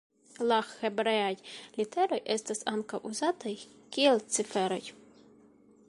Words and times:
La 0.51 0.55
hebreaj 0.69 1.33
literoj 1.75 2.19
estas 2.37 2.65
ankaŭ 2.73 3.01
uzataj 3.11 3.55
kiel 3.97 4.27
ciferoj. 4.39 4.83